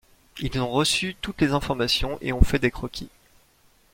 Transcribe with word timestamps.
Ils 0.39 0.59
ont 0.59 0.67
reçu 0.71 1.13
toutes 1.21 1.41
les 1.41 1.51
informations 1.51 2.17
et 2.21 2.33
ont 2.33 2.41
fait 2.41 2.57
des 2.57 2.71
croquis. 2.71 3.09